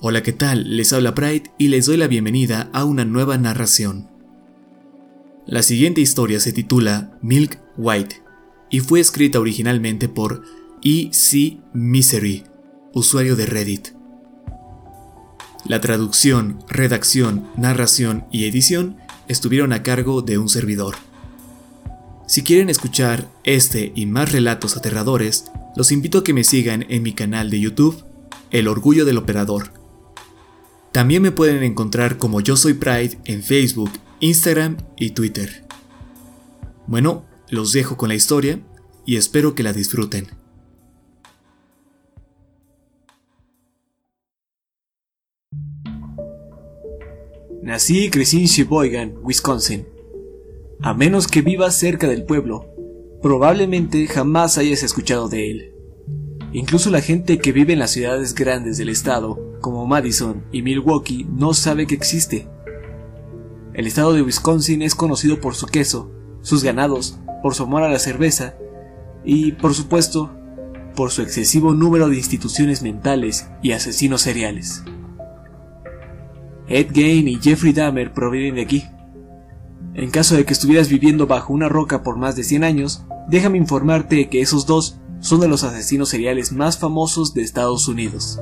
Hola, 0.00 0.22
¿qué 0.22 0.32
tal? 0.32 0.76
Les 0.76 0.92
habla 0.92 1.12
Pride 1.12 1.50
y 1.58 1.66
les 1.68 1.86
doy 1.86 1.96
la 1.96 2.06
bienvenida 2.06 2.70
a 2.72 2.84
una 2.84 3.04
nueva 3.04 3.36
narración. 3.36 4.08
La 5.44 5.64
siguiente 5.64 6.00
historia 6.00 6.38
se 6.38 6.52
titula 6.52 7.18
Milk 7.20 7.58
White 7.76 8.22
y 8.70 8.78
fue 8.78 9.00
escrita 9.00 9.40
originalmente 9.40 10.08
por 10.08 10.44
E.C. 10.84 11.58
Misery, 11.72 12.44
usuario 12.94 13.34
de 13.34 13.46
Reddit. 13.46 13.88
La 15.64 15.80
traducción, 15.80 16.60
redacción, 16.68 17.48
narración 17.56 18.24
y 18.30 18.44
edición 18.44 18.98
estuvieron 19.26 19.72
a 19.72 19.82
cargo 19.82 20.22
de 20.22 20.38
un 20.38 20.48
servidor. 20.48 20.94
Si 22.28 22.44
quieren 22.44 22.70
escuchar 22.70 23.26
este 23.42 23.90
y 23.96 24.06
más 24.06 24.30
relatos 24.30 24.76
aterradores, 24.76 25.46
los 25.74 25.90
invito 25.90 26.18
a 26.18 26.24
que 26.24 26.34
me 26.34 26.44
sigan 26.44 26.86
en 26.88 27.02
mi 27.02 27.14
canal 27.14 27.50
de 27.50 27.58
YouTube, 27.58 28.04
El 28.52 28.68
Orgullo 28.68 29.04
del 29.04 29.18
Operador 29.18 29.77
también 30.98 31.22
me 31.22 31.30
pueden 31.30 31.62
encontrar 31.62 32.18
como 32.18 32.40
Yo 32.40 32.56
Soy 32.56 32.74
Pride 32.74 33.18
en 33.24 33.44
Facebook, 33.44 33.92
Instagram 34.18 34.78
y 34.96 35.10
Twitter. 35.10 35.64
Bueno, 36.88 37.24
los 37.50 37.72
dejo 37.72 37.96
con 37.96 38.08
la 38.08 38.16
historia 38.16 38.58
y 39.06 39.14
espero 39.14 39.54
que 39.54 39.62
la 39.62 39.72
disfruten. 39.72 40.26
Nací 47.62 48.06
y 48.06 48.10
crecí 48.10 48.40
en 48.40 48.46
Sheboygan, 48.46 49.18
Wisconsin. 49.22 49.86
A 50.82 50.94
menos 50.94 51.28
que 51.28 51.42
vivas 51.42 51.78
cerca 51.78 52.08
del 52.08 52.24
pueblo, 52.24 52.74
probablemente 53.22 54.04
jamás 54.08 54.58
hayas 54.58 54.82
escuchado 54.82 55.28
de 55.28 55.48
él. 55.48 55.72
Incluso 56.52 56.90
la 56.90 57.02
gente 57.02 57.38
que 57.38 57.52
vive 57.52 57.74
en 57.74 57.78
las 57.78 57.92
ciudades 57.92 58.34
grandes 58.34 58.78
del 58.78 58.88
estado 58.88 59.47
como 59.60 59.86
Madison 59.86 60.44
y 60.52 60.62
Milwaukee 60.62 61.26
no 61.28 61.54
sabe 61.54 61.86
que 61.86 61.94
existe. 61.94 62.48
El 63.74 63.86
estado 63.86 64.12
de 64.12 64.22
Wisconsin 64.22 64.82
es 64.82 64.94
conocido 64.94 65.40
por 65.40 65.54
su 65.54 65.66
queso, 65.66 66.10
sus 66.42 66.64
ganados, 66.64 67.18
por 67.42 67.54
su 67.54 67.62
amor 67.64 67.82
a 67.82 67.88
la 67.88 67.98
cerveza 67.98 68.54
y, 69.24 69.52
por 69.52 69.74
supuesto, 69.74 70.30
por 70.96 71.10
su 71.10 71.22
excesivo 71.22 71.74
número 71.74 72.08
de 72.08 72.16
instituciones 72.16 72.82
mentales 72.82 73.48
y 73.62 73.72
asesinos 73.72 74.22
seriales. 74.22 74.82
Ed 76.66 76.88
Gein 76.92 77.28
y 77.28 77.36
Jeffrey 77.36 77.72
Dahmer 77.72 78.12
provienen 78.12 78.56
de 78.56 78.62
aquí. 78.62 78.84
En 79.94 80.10
caso 80.10 80.36
de 80.36 80.44
que 80.44 80.52
estuvieras 80.52 80.88
viviendo 80.88 81.26
bajo 81.26 81.52
una 81.52 81.68
roca 81.68 82.02
por 82.02 82.16
más 82.16 82.36
de 82.36 82.44
100 82.44 82.64
años, 82.64 83.04
déjame 83.28 83.58
informarte 83.58 84.28
que 84.28 84.40
esos 84.40 84.66
dos 84.66 84.98
son 85.20 85.40
de 85.40 85.48
los 85.48 85.64
asesinos 85.64 86.08
seriales 86.08 86.52
más 86.52 86.78
famosos 86.78 87.34
de 87.34 87.42
Estados 87.42 87.88
Unidos. 87.88 88.40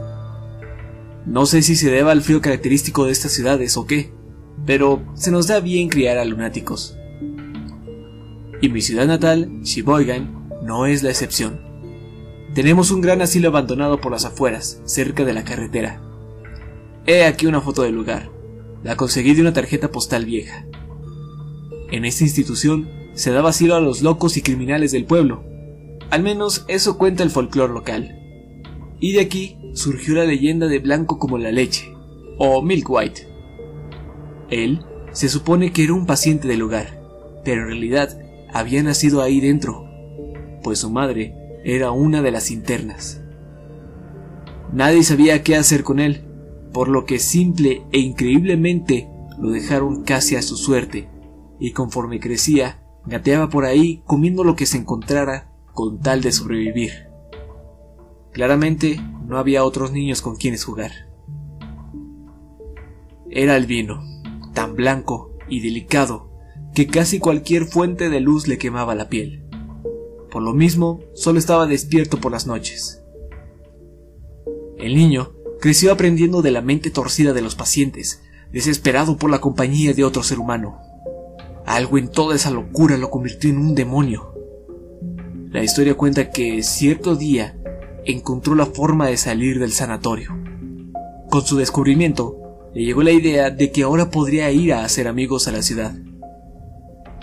No 1.26 1.44
sé 1.44 1.62
si 1.62 1.74
se 1.74 1.90
deba 1.90 2.12
al 2.12 2.22
frío 2.22 2.40
característico 2.40 3.04
de 3.04 3.12
estas 3.12 3.32
ciudades 3.32 3.76
o 3.76 3.84
qué, 3.84 4.12
pero 4.64 5.02
se 5.14 5.32
nos 5.32 5.48
da 5.48 5.58
bien 5.58 5.88
criar 5.88 6.18
a 6.18 6.24
lunáticos. 6.24 6.96
Y 8.62 8.68
mi 8.68 8.80
ciudad 8.80 9.06
natal, 9.06 9.60
Sheboygan, 9.62 10.48
no 10.62 10.86
es 10.86 11.02
la 11.02 11.10
excepción. 11.10 11.60
Tenemos 12.54 12.92
un 12.92 13.00
gran 13.00 13.22
asilo 13.22 13.48
abandonado 13.48 14.00
por 14.00 14.12
las 14.12 14.24
afueras, 14.24 14.80
cerca 14.84 15.24
de 15.24 15.34
la 15.34 15.44
carretera. 15.44 16.00
He 17.06 17.24
aquí 17.24 17.46
una 17.46 17.60
foto 17.60 17.82
del 17.82 17.94
lugar. 17.94 18.30
La 18.84 18.96
conseguí 18.96 19.34
de 19.34 19.42
una 19.42 19.52
tarjeta 19.52 19.90
postal 19.90 20.24
vieja. 20.24 20.64
En 21.90 22.04
esta 22.04 22.22
institución 22.22 22.88
se 23.14 23.32
daba 23.32 23.50
asilo 23.50 23.74
a 23.74 23.80
los 23.80 24.00
locos 24.00 24.36
y 24.36 24.42
criminales 24.42 24.92
del 24.92 25.06
pueblo. 25.06 25.44
Al 26.10 26.22
menos 26.22 26.64
eso 26.68 26.96
cuenta 26.96 27.24
el 27.24 27.30
folclore 27.30 27.72
local. 27.72 28.16
Y 29.00 29.12
de 29.12 29.20
aquí 29.20 29.58
surgió 29.76 30.14
la 30.14 30.24
leyenda 30.24 30.68
de 30.68 30.78
blanco 30.78 31.18
como 31.18 31.36
la 31.36 31.52
leche, 31.52 31.94
o 32.38 32.62
Milk 32.62 32.88
White. 32.88 33.28
Él 34.48 34.82
se 35.12 35.28
supone 35.28 35.70
que 35.70 35.84
era 35.84 35.92
un 35.92 36.06
paciente 36.06 36.48
del 36.48 36.60
lugar, 36.60 36.98
pero 37.44 37.62
en 37.62 37.68
realidad 37.68 38.18
había 38.52 38.82
nacido 38.82 39.20
ahí 39.20 39.38
dentro, 39.38 39.86
pues 40.62 40.78
su 40.78 40.90
madre 40.90 41.34
era 41.62 41.90
una 41.90 42.22
de 42.22 42.30
las 42.30 42.50
internas. 42.50 43.20
Nadie 44.72 45.02
sabía 45.02 45.42
qué 45.42 45.56
hacer 45.56 45.84
con 45.84 46.00
él, 46.00 46.24
por 46.72 46.88
lo 46.88 47.04
que 47.04 47.18
simple 47.18 47.82
e 47.92 47.98
increíblemente 47.98 49.08
lo 49.38 49.50
dejaron 49.50 50.04
casi 50.04 50.36
a 50.36 50.42
su 50.42 50.56
suerte, 50.56 51.10
y 51.60 51.72
conforme 51.72 52.18
crecía, 52.18 52.82
gateaba 53.04 53.50
por 53.50 53.66
ahí 53.66 54.02
comiendo 54.06 54.42
lo 54.42 54.56
que 54.56 54.64
se 54.64 54.78
encontrara 54.78 55.52
con 55.74 56.00
tal 56.00 56.22
de 56.22 56.32
sobrevivir. 56.32 56.92
Claramente 58.32 59.00
no 59.26 59.38
había 59.38 59.64
otros 59.64 59.92
niños 59.92 60.22
con 60.22 60.36
quienes 60.36 60.64
jugar. 60.64 60.92
Era 63.30 63.56
el 63.56 63.66
vino, 63.66 64.02
tan 64.54 64.76
blanco 64.76 65.36
y 65.48 65.60
delicado 65.60 66.30
que 66.74 66.86
casi 66.86 67.18
cualquier 67.18 67.64
fuente 67.64 68.08
de 68.08 68.20
luz 68.20 68.48
le 68.48 68.58
quemaba 68.58 68.94
la 68.94 69.08
piel. 69.08 69.44
Por 70.30 70.42
lo 70.42 70.52
mismo, 70.52 71.00
solo 71.14 71.38
estaba 71.38 71.66
despierto 71.66 72.18
por 72.20 72.32
las 72.32 72.46
noches. 72.46 73.02
El 74.76 74.94
niño 74.94 75.32
creció 75.60 75.92
aprendiendo 75.92 76.42
de 76.42 76.50
la 76.50 76.60
mente 76.60 76.90
torcida 76.90 77.32
de 77.32 77.42
los 77.42 77.54
pacientes, 77.54 78.22
desesperado 78.52 79.16
por 79.16 79.30
la 79.30 79.40
compañía 79.40 79.94
de 79.94 80.04
otro 80.04 80.22
ser 80.22 80.38
humano. 80.38 80.78
Algo 81.64 81.98
en 81.98 82.08
toda 82.08 82.36
esa 82.36 82.50
locura 82.50 82.96
lo 82.96 83.10
convirtió 83.10 83.50
en 83.50 83.58
un 83.58 83.74
demonio. 83.74 84.34
La 85.50 85.64
historia 85.64 85.94
cuenta 85.94 86.30
que 86.30 86.62
cierto 86.62 87.16
día 87.16 87.55
encontró 88.06 88.54
la 88.54 88.66
forma 88.66 89.08
de 89.08 89.16
salir 89.16 89.58
del 89.58 89.72
sanatorio. 89.72 90.30
Con 91.28 91.44
su 91.44 91.56
descubrimiento, 91.56 92.70
le 92.74 92.84
llegó 92.84 93.02
la 93.02 93.10
idea 93.10 93.50
de 93.50 93.72
que 93.72 93.82
ahora 93.82 94.10
podría 94.10 94.50
ir 94.50 94.72
a 94.72 94.84
hacer 94.84 95.08
amigos 95.08 95.48
a 95.48 95.52
la 95.52 95.62
ciudad. 95.62 95.94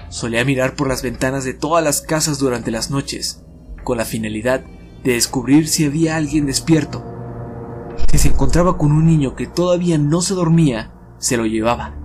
Solía 0.10 0.46
mirar 0.46 0.76
por 0.76 0.88
las 0.88 1.02
ventanas 1.02 1.44
de 1.46 1.54
todas 1.54 1.84
las 1.84 2.02
casas 2.02 2.38
durante 2.38 2.70
las 2.70 2.92
noches, 2.92 3.44
con 3.84 3.98
la 3.98 4.06
finalidad 4.06 4.64
de 5.04 5.14
descubrir 5.14 5.68
si 5.68 5.86
había 5.86 6.18
alguien 6.18 6.46
despierto. 6.46 7.04
Si 8.12 8.18
se 8.18 8.28
encontraba 8.30 8.78
con 8.78 8.92
un 8.92 9.06
niño 9.06 9.36
que 9.36 9.48
todavía 9.48 9.98
no 9.98 10.22
se 10.22 10.34
dormía, 10.34 10.94
se 11.18 11.38
lo 11.38 11.46
llevaba. 11.46 11.96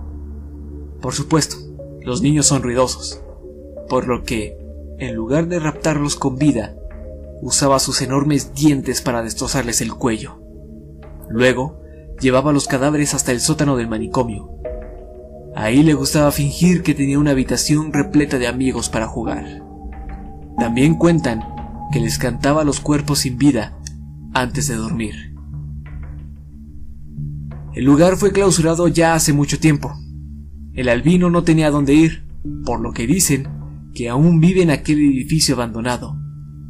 Por 1.01 1.13
supuesto, 1.13 1.57
los 2.01 2.21
niños 2.21 2.47
son 2.47 2.63
ruidosos, 2.63 3.21
por 3.89 4.07
lo 4.07 4.23
que, 4.23 4.57
en 4.99 5.15
lugar 5.15 5.47
de 5.47 5.59
raptarlos 5.59 6.15
con 6.15 6.35
vida, 6.35 6.75
usaba 7.41 7.79
sus 7.79 8.01
enormes 8.01 8.53
dientes 8.53 9.01
para 9.01 9.23
destrozarles 9.23 9.81
el 9.81 9.93
cuello. 9.93 10.41
Luego, 11.29 11.81
llevaba 12.19 12.51
los 12.51 12.67
cadáveres 12.67 13.13
hasta 13.13 13.31
el 13.31 13.39
sótano 13.39 13.77
del 13.77 13.87
manicomio. 13.87 14.49
Ahí 15.55 15.83
le 15.83 15.93
gustaba 15.93 16.31
fingir 16.31 16.83
que 16.83 16.93
tenía 16.93 17.19
una 17.19 17.31
habitación 17.31 17.93
repleta 17.93 18.37
de 18.37 18.47
amigos 18.47 18.89
para 18.89 19.07
jugar. 19.07 19.63
También 20.57 20.95
cuentan 20.95 21.43
que 21.91 21.99
les 21.99 22.17
cantaba 22.17 22.63
los 22.63 22.79
cuerpos 22.79 23.19
sin 23.19 23.37
vida 23.37 23.77
antes 24.33 24.67
de 24.67 24.75
dormir. 24.75 25.33
El 27.73 27.85
lugar 27.85 28.17
fue 28.17 28.31
clausurado 28.31 28.87
ya 28.87 29.13
hace 29.13 29.31
mucho 29.33 29.59
tiempo. 29.59 29.93
El 30.73 30.89
albino 30.89 31.29
no 31.29 31.43
tenía 31.43 31.71
dónde 31.71 31.93
ir, 31.93 32.27
por 32.65 32.79
lo 32.79 32.91
que 32.91 33.07
dicen 33.07 33.47
que 33.93 34.09
aún 34.09 34.39
vive 34.39 34.61
en 34.61 34.71
aquel 34.71 34.99
edificio 34.99 35.55
abandonado 35.55 36.17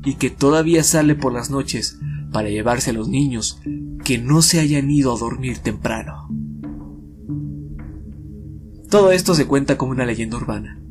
y 0.03 0.15
que 0.15 0.29
todavía 0.29 0.83
sale 0.83 1.15
por 1.15 1.33
las 1.33 1.49
noches 1.49 1.99
para 2.31 2.49
llevarse 2.49 2.91
a 2.91 2.93
los 2.93 3.09
niños 3.09 3.59
que 4.03 4.17
no 4.17 4.41
se 4.41 4.59
hayan 4.59 4.89
ido 4.89 5.13
a 5.13 5.19
dormir 5.19 5.59
temprano. 5.59 6.29
Todo 8.89 9.11
esto 9.11 9.35
se 9.35 9.45
cuenta 9.45 9.77
como 9.77 9.91
una 9.91 10.05
leyenda 10.05 10.37
urbana, 10.37 10.81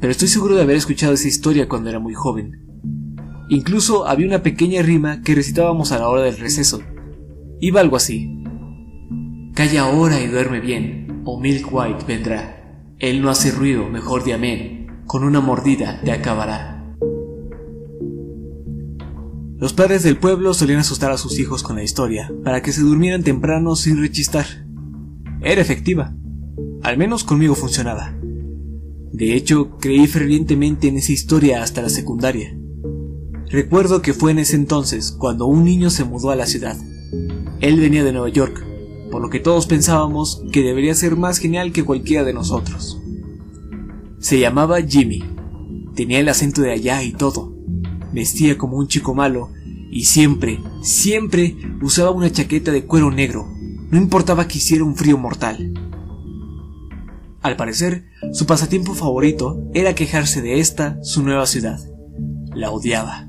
pero 0.00 0.10
estoy 0.10 0.28
seguro 0.28 0.54
de 0.54 0.62
haber 0.62 0.76
escuchado 0.76 1.12
esa 1.12 1.28
historia 1.28 1.68
cuando 1.68 1.90
era 1.90 1.98
muy 1.98 2.14
joven. 2.14 2.62
Incluso 3.50 4.06
había 4.06 4.26
una 4.26 4.42
pequeña 4.42 4.80
rima 4.80 5.20
que 5.20 5.34
recitábamos 5.34 5.92
a 5.92 5.98
la 5.98 6.08
hora 6.08 6.22
del 6.22 6.38
receso. 6.38 6.80
Iba 7.60 7.80
algo 7.80 7.96
así. 7.96 8.42
Calla 9.54 9.82
ahora 9.82 10.20
y 10.20 10.28
duerme 10.28 10.60
bien, 10.60 11.22
o 11.26 11.38
Milk 11.38 11.68
White 11.70 12.04
vendrá. 12.08 12.80
Él 12.98 13.20
no 13.20 13.28
hace 13.28 13.50
ruido, 13.50 13.88
mejor 13.88 14.24
de 14.24 14.32
amén, 14.32 15.02
con 15.06 15.22
una 15.22 15.40
mordida 15.40 16.00
te 16.02 16.12
acabará. 16.12 16.71
Los 19.62 19.72
padres 19.72 20.02
del 20.02 20.16
pueblo 20.16 20.54
solían 20.54 20.80
asustar 20.80 21.12
a 21.12 21.16
sus 21.16 21.38
hijos 21.38 21.62
con 21.62 21.76
la 21.76 21.84
historia, 21.84 22.32
para 22.42 22.62
que 22.62 22.72
se 22.72 22.80
durmieran 22.80 23.22
temprano 23.22 23.76
sin 23.76 23.96
rechistar. 24.00 24.44
Era 25.40 25.60
efectiva. 25.60 26.16
Al 26.82 26.98
menos 26.98 27.22
conmigo 27.22 27.54
funcionaba. 27.54 28.12
De 29.12 29.36
hecho, 29.36 29.78
creí 29.78 30.08
fervientemente 30.08 30.88
en 30.88 30.96
esa 30.96 31.12
historia 31.12 31.62
hasta 31.62 31.80
la 31.80 31.90
secundaria. 31.90 32.58
Recuerdo 33.50 34.02
que 34.02 34.14
fue 34.14 34.32
en 34.32 34.40
ese 34.40 34.56
entonces 34.56 35.12
cuando 35.12 35.46
un 35.46 35.62
niño 35.62 35.90
se 35.90 36.02
mudó 36.02 36.32
a 36.32 36.36
la 36.36 36.46
ciudad. 36.46 36.76
Él 37.60 37.78
venía 37.78 38.02
de 38.02 38.10
Nueva 38.10 38.30
York, 38.30 38.66
por 39.12 39.22
lo 39.22 39.30
que 39.30 39.38
todos 39.38 39.66
pensábamos 39.66 40.42
que 40.50 40.62
debería 40.62 40.96
ser 40.96 41.14
más 41.14 41.38
genial 41.38 41.70
que 41.70 41.84
cualquiera 41.84 42.24
de 42.24 42.34
nosotros. 42.34 43.00
Se 44.18 44.40
llamaba 44.40 44.82
Jimmy. 44.82 45.22
Tenía 45.94 46.18
el 46.18 46.28
acento 46.28 46.62
de 46.62 46.72
allá 46.72 47.04
y 47.04 47.12
todo 47.12 47.51
vestía 48.12 48.58
como 48.58 48.76
un 48.76 48.88
chico 48.88 49.14
malo 49.14 49.50
y 49.90 50.04
siempre, 50.04 50.60
siempre 50.82 51.56
usaba 51.82 52.10
una 52.10 52.30
chaqueta 52.30 52.72
de 52.72 52.84
cuero 52.86 53.10
negro, 53.10 53.46
no 53.90 53.98
importaba 53.98 54.48
que 54.48 54.58
hiciera 54.58 54.84
un 54.84 54.96
frío 54.96 55.18
mortal. 55.18 55.72
Al 57.42 57.56
parecer, 57.56 58.06
su 58.32 58.46
pasatiempo 58.46 58.94
favorito 58.94 59.62
era 59.74 59.94
quejarse 59.94 60.40
de 60.40 60.60
esta, 60.60 60.98
su 61.02 61.22
nueva 61.22 61.46
ciudad. 61.46 61.80
La 62.54 62.70
odiaba. 62.70 63.28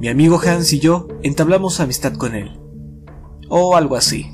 Mi 0.00 0.08
amigo 0.08 0.40
Hans 0.40 0.72
y 0.72 0.80
yo 0.80 1.06
entablamos 1.22 1.80
amistad 1.80 2.14
con 2.14 2.34
él. 2.34 2.58
O 3.48 3.76
algo 3.76 3.94
así. 3.94 4.26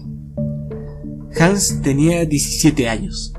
Hans 1.38 1.82
tenía 1.82 2.24
17 2.24 2.88
años, 2.88 3.34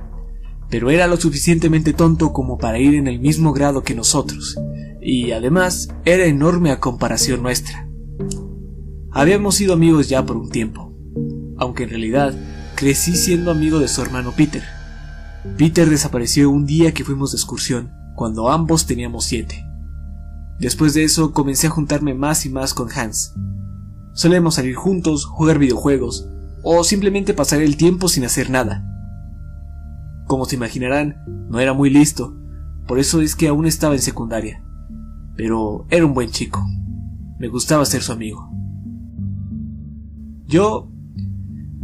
pero 0.69 0.89
era 0.89 1.07
lo 1.07 1.17
suficientemente 1.17 1.93
tonto 1.93 2.33
como 2.33 2.57
para 2.57 2.79
ir 2.79 2.95
en 2.95 3.07
el 3.07 3.19
mismo 3.19 3.53
grado 3.53 3.83
que 3.83 3.95
nosotros, 3.95 4.57
y 5.03 5.31
además 5.31 5.89
era 6.05 6.25
enorme 6.25 6.71
a 6.71 6.79
comparación 6.79 7.41
nuestra. 7.41 7.87
Habíamos 9.11 9.55
sido 9.55 9.73
amigos 9.73 10.09
ya 10.09 10.25
por 10.25 10.37
un 10.37 10.49
tiempo, 10.49 10.93
aunque 11.57 11.83
en 11.83 11.89
realidad 11.89 12.33
crecí 12.75 13.15
siendo 13.15 13.51
amigo 13.51 13.79
de 13.79 13.87
su 13.87 14.01
hermano 14.01 14.31
Peter. 14.35 14.63
Peter 15.57 15.89
desapareció 15.89 16.49
un 16.49 16.65
día 16.65 16.93
que 16.93 17.03
fuimos 17.03 17.31
de 17.31 17.37
excursión, 17.37 17.91
cuando 18.15 18.49
ambos 18.49 18.85
teníamos 18.85 19.25
siete. 19.25 19.63
Después 20.59 20.93
de 20.93 21.03
eso 21.03 21.33
comencé 21.33 21.67
a 21.67 21.71
juntarme 21.71 22.13
más 22.13 22.45
y 22.45 22.49
más 22.49 22.73
con 22.73 22.89
Hans. 22.91 23.35
Solemos 24.13 24.55
salir 24.55 24.75
juntos, 24.75 25.25
jugar 25.25 25.59
videojuegos, 25.59 26.27
o 26.63 26.83
simplemente 26.83 27.33
pasar 27.33 27.61
el 27.61 27.75
tiempo 27.75 28.07
sin 28.07 28.23
hacer 28.23 28.49
nada. 28.49 28.85
Como 30.27 30.45
se 30.45 30.55
imaginarán, 30.55 31.17
no 31.49 31.59
era 31.59 31.73
muy 31.73 31.89
listo, 31.89 32.37
por 32.87 32.99
eso 32.99 33.21
es 33.21 33.35
que 33.35 33.49
aún 33.49 33.65
estaba 33.65 33.95
en 33.95 34.01
secundaria. 34.01 34.63
Pero 35.35 35.85
era 35.89 36.05
un 36.05 36.13
buen 36.13 36.29
chico. 36.29 36.63
Me 37.39 37.47
gustaba 37.47 37.85
ser 37.85 38.01
su 38.01 38.11
amigo. 38.11 38.49
Yo... 40.45 40.89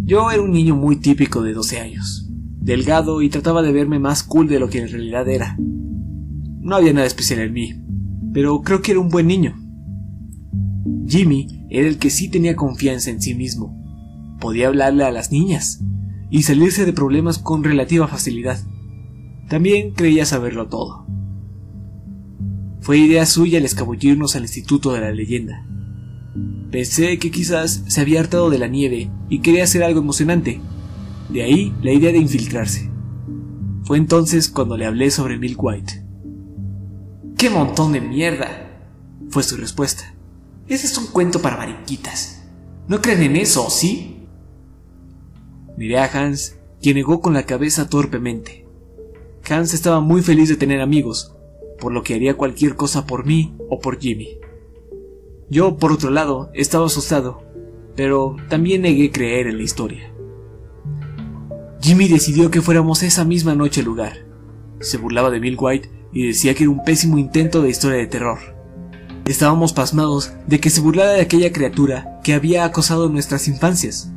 Yo 0.02 0.32
era 0.32 0.42
un 0.42 0.52
niño 0.52 0.76
muy 0.76 0.96
típico 0.96 1.44
de 1.44 1.54
12 1.54 1.80
años 1.80 2.30
delgado 2.70 3.22
y 3.22 3.30
trataba 3.30 3.62
de 3.62 3.72
verme 3.72 4.00
más 4.00 4.22
cool 4.22 4.48
de 4.48 4.60
lo 4.60 4.70
que 4.70 4.80
en 4.80 4.90
realidad 4.90 5.28
era. 5.28 5.58
No 5.58 6.76
había 6.76 6.94
nada 6.94 7.08
especial 7.08 7.40
en 7.40 7.54
mí, 7.54 7.74
pero 8.34 8.62
creo 8.62 8.82
que 8.82 8.92
era 8.92 9.00
un 9.00 9.10
buen 9.10 9.28
niño. 9.28 9.56
Jimmy 11.08 11.66
era 11.70 11.88
el 11.88 11.98
que 11.98 12.12
sí 12.12 12.30
tenía 12.30 12.56
confianza 12.56 13.10
en 13.10 13.22
sí 13.22 13.34
mismo. 13.34 13.76
Podía 14.40 14.68
hablarle 14.68 15.04
a 15.04 15.12
las 15.12 15.32
niñas 15.32 15.84
y 16.30 16.44
salirse 16.44 16.86
de 16.86 16.94
problemas 16.94 17.40
con 17.40 17.64
relativa 17.64 18.08
facilidad. 18.08 18.60
También 19.48 19.94
creía 19.94 20.26
saberlo 20.26 20.68
todo. 20.68 21.08
Fue 22.90 22.98
idea 22.98 23.28
suya 23.28 23.60
el 23.60 23.66
escabullirnos 23.66 24.36
al 24.36 24.42
Instituto 24.42 24.94
de 24.94 25.02
la 25.02 25.12
Leyenda. 25.12 25.64
Pensé 26.72 27.20
que 27.20 27.30
quizás 27.30 27.84
se 27.88 28.02
había 28.02 28.20
hartado 28.20 28.50
de 28.50 28.58
la 28.58 28.66
nieve 28.66 29.12
y 29.30 29.42
quería 29.42 29.66
hacer 29.66 29.84
algo 29.84 30.00
emocionante, 30.00 30.60
de 31.30 31.44
ahí 31.44 31.72
la 31.84 31.92
idea 31.92 32.12
de 32.12 32.18
infiltrarse. 32.18 32.90
Fue 33.84 34.00
entonces 34.00 34.50
cuando 34.50 34.76
le 34.76 34.88
hablé 34.88 35.12
sobre 35.12 35.38
Milk 35.38 35.64
White. 35.64 36.04
¡Qué 37.38 37.52
montón 37.52 37.92
de 37.92 38.02
mierda! 38.02 38.82
fue 39.30 39.44
su 39.44 39.56
respuesta. 39.58 40.16
Ese 40.68 40.88
es 40.88 40.98
un 40.98 41.06
cuento 41.12 41.44
para 41.44 41.58
mariquitas. 41.58 42.44
¿No 42.88 43.04
creen 43.04 43.22
en 43.22 43.36
eso, 43.36 43.70
sí? 43.70 44.26
Miré 45.78 46.00
a 46.00 46.06
Hans, 46.12 46.56
quien 46.82 46.96
negó 46.96 47.22
con 47.22 47.36
la 47.36 47.44
cabeza 47.44 47.88
torpemente. 47.88 48.66
Hans 49.48 49.76
estaba 49.76 50.00
muy 50.00 50.24
feliz 50.24 50.50
de 50.50 50.56
tener 50.56 50.82
amigos, 50.82 51.36
por 51.80 51.92
lo 51.92 52.04
que 52.04 52.16
haría 52.16 52.38
cualquier 52.38 52.76
cosa 52.76 53.06
por 53.06 53.26
mí 53.26 53.56
o 53.70 53.80
por 53.80 54.00
Jimmy. 54.00 54.40
Yo, 55.50 55.78
por 55.78 55.92
otro 55.92 56.12
lado, 56.12 56.52
estaba 56.54 56.86
asustado, 56.86 57.42
pero 57.96 58.36
también 58.50 58.84
negué 58.84 59.12
creer 59.12 59.48
en 59.48 59.58
la 59.58 59.64
historia. 59.64 60.14
Jimmy 61.82 62.08
decidió 62.08 62.52
que 62.52 62.62
fuéramos 62.62 63.04
esa 63.04 63.26
misma 63.26 63.56
noche 63.56 63.80
al 63.82 63.88
lugar. 63.88 64.26
Se 64.80 64.98
burlaba 64.98 65.32
de 65.32 65.40
Bill 65.40 65.58
White 65.60 65.90
y 66.12 66.28
decía 66.28 66.54
que 66.54 66.64
era 66.64 66.72
un 66.72 66.84
pésimo 66.84 67.18
intento 67.18 67.62
de 67.62 67.70
historia 67.70 67.98
de 67.98 68.08
terror. 68.08 68.38
Estábamos 69.26 69.74
pasmados 69.74 70.34
de 70.48 70.60
que 70.60 70.70
se 70.70 70.82
burlara 70.82 71.12
de 71.12 71.22
aquella 71.22 71.52
criatura 71.52 72.20
que 72.24 72.34
había 72.34 72.66
acosado 72.66 73.10
nuestras 73.10 73.48
infancias. 73.48 74.12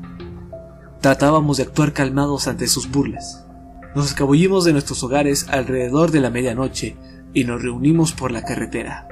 Tratábamos 1.00 1.58
de 1.58 1.64
actuar 1.64 1.92
calmados 1.92 2.48
ante 2.48 2.66
sus 2.66 2.90
burlas. 2.90 3.44
Nos 3.94 4.06
escabullimos 4.06 4.64
de 4.64 4.72
nuestros 4.72 5.02
hogares 5.02 5.46
alrededor 5.48 6.10
de 6.10 6.20
la 6.20 6.30
medianoche 6.30 6.96
y 7.34 7.44
nos 7.44 7.62
reunimos 7.62 8.12
por 8.12 8.30
la 8.30 8.42
carretera. 8.42 9.08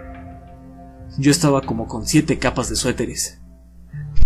Yo 1.18 1.30
estaba 1.30 1.62
como 1.62 1.86
con 1.86 2.06
siete 2.06 2.38
capas 2.38 2.68
de 2.68 2.76
suéteres. 2.76 3.40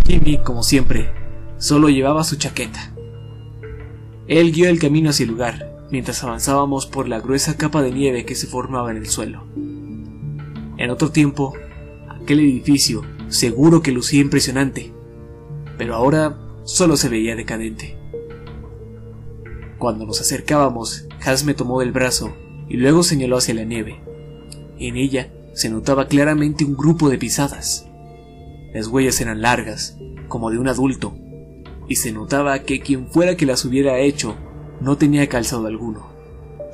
Jimmy, 0.06 0.38
como 0.38 0.62
siempre, 0.62 1.12
solo 1.58 1.88
llevaba 1.88 2.24
su 2.24 2.36
chaqueta. 2.36 2.92
Él 4.26 4.52
guió 4.52 4.68
el 4.68 4.78
camino 4.78 5.10
hacia 5.10 5.24
el 5.24 5.30
lugar, 5.30 5.86
mientras 5.90 6.22
avanzábamos 6.22 6.86
por 6.86 7.08
la 7.08 7.20
gruesa 7.20 7.56
capa 7.56 7.82
de 7.82 7.92
nieve 7.92 8.24
que 8.24 8.34
se 8.34 8.46
formaba 8.46 8.90
en 8.90 8.96
el 8.98 9.06
suelo. 9.06 9.44
En 10.76 10.90
otro 10.90 11.10
tiempo, 11.10 11.54
aquel 12.08 12.40
edificio 12.40 13.02
seguro 13.28 13.82
que 13.82 13.92
lucía 13.92 14.20
impresionante, 14.20 14.92
pero 15.78 15.94
ahora 15.94 16.38
solo 16.64 16.96
se 16.96 17.08
veía 17.08 17.36
decadente. 17.36 17.96
Cuando 19.78 20.06
nos 20.06 20.20
acercábamos, 20.20 21.06
Hans 21.24 21.44
me 21.44 21.54
tomó 21.54 21.80
del 21.80 21.92
brazo 21.92 22.34
y 22.68 22.76
luego 22.76 23.02
señaló 23.02 23.36
hacia 23.36 23.54
la 23.54 23.64
nieve. 23.64 24.00
En 24.78 24.96
ella 24.96 25.32
se 25.52 25.68
notaba 25.68 26.08
claramente 26.08 26.64
un 26.64 26.76
grupo 26.76 27.08
de 27.08 27.18
pisadas. 27.18 27.86
Las 28.72 28.88
huellas 28.88 29.20
eran 29.20 29.40
largas, 29.40 29.96
como 30.28 30.50
de 30.50 30.58
un 30.58 30.68
adulto, 30.68 31.16
y 31.88 31.96
se 31.96 32.12
notaba 32.12 32.58
que 32.60 32.80
quien 32.80 33.08
fuera 33.08 33.36
que 33.36 33.46
las 33.46 33.64
hubiera 33.64 33.98
hecho 33.98 34.36
no 34.80 34.96
tenía 34.96 35.28
calzado 35.28 35.66
alguno. 35.66 36.08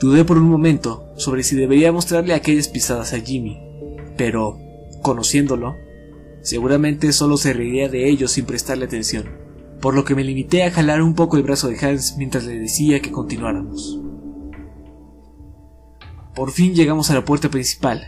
Dudé 0.01 0.25
por 0.25 0.39
un 0.39 0.49
momento 0.49 1.13
sobre 1.17 1.43
si 1.43 1.57
debería 1.57 1.93
mostrarle 1.93 2.33
aquellas 2.33 2.69
pisadas 2.69 3.13
a 3.13 3.21
Jimmy, 3.21 3.59
pero, 4.17 4.59
conociéndolo, 5.03 5.75
seguramente 6.43 7.13
solo 7.13 7.37
se 7.37 7.53
reiría 7.53 7.89
de 7.89 8.09
ellos 8.09 8.33
sin 8.33 8.47
prestarle 8.47 8.87
atención, 8.87 9.29
por 9.81 9.95
lo 9.95 10.05
que 10.05 10.15
me 10.15 10.25
limité 10.25 10.65
a 10.65 10.71
jalar 10.71 11.03
un 11.03 11.15
poco 11.15 11.37
el 11.37 11.43
brazo 11.43 11.69
de 11.69 11.79
Hans 11.79 12.15
mientras 12.17 12.45
le 12.45 12.59
decía 12.59 13.01
que 13.01 13.13
continuáramos. 13.13 14.01
Por 16.35 16.51
fin 16.51 16.75
llegamos 16.75 17.11
a 17.11 17.15
la 17.15 17.25
puerta 17.25 17.49
principal. 17.49 18.03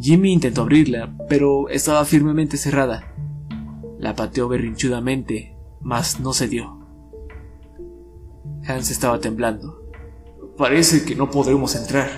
Jimmy 0.00 0.32
intentó 0.32 0.62
abrirla, 0.62 1.16
pero 1.28 1.68
estaba 1.68 2.04
firmemente 2.04 2.56
cerrada. 2.56 3.14
La 3.98 4.14
pateó 4.14 4.48
berrinchudamente 4.48 5.56
mas 5.80 6.20
no 6.20 6.32
se 6.32 6.48
dio. 6.48 6.78
Hans 8.66 8.90
estaba 8.90 9.18
temblando. 9.20 9.90
Parece 10.56 11.04
que 11.04 11.16
no 11.16 11.30
podremos 11.30 11.74
entrar, 11.74 12.08